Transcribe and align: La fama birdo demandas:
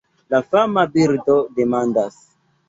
La 0.35 0.37
fama 0.53 0.85
birdo 0.95 1.37
demandas: 1.61 2.19